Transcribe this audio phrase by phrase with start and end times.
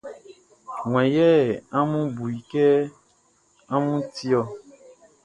[0.91, 1.29] Wan yɛ
[1.77, 2.65] amun bu i kɛ
[3.73, 4.41] amun ti ɔ?